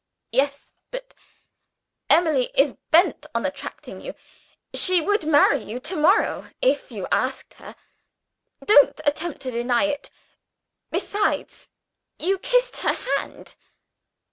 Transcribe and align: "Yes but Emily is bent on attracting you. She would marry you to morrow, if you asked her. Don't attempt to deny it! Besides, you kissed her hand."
"Yes 0.31 0.77
but 0.89 1.13
Emily 2.09 2.49
is 2.55 2.75
bent 2.89 3.27
on 3.35 3.45
attracting 3.45 4.01
you. 4.01 4.15
She 4.73 4.99
would 4.99 5.27
marry 5.27 5.63
you 5.63 5.79
to 5.81 5.95
morrow, 5.95 6.49
if 6.59 6.89
you 6.91 7.07
asked 7.11 7.53
her. 7.59 7.75
Don't 8.65 8.99
attempt 9.05 9.41
to 9.41 9.51
deny 9.51 9.83
it! 9.83 10.09
Besides, 10.89 11.69
you 12.17 12.39
kissed 12.39 12.77
her 12.77 12.93
hand." 12.93 13.55